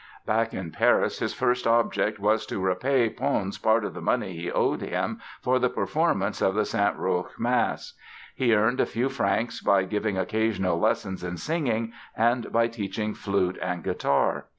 [0.25, 4.51] Back in Paris his first object was to repay Pons part of the money he
[4.51, 7.93] owed him for the performance of the Saint Roch mass.
[8.33, 13.59] He earned a few francs by giving occasional lessons in singing and by teaching flute
[13.61, 14.45] and guitar.